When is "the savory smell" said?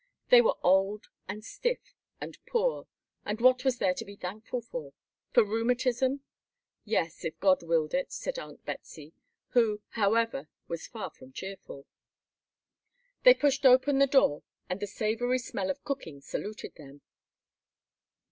14.79-15.69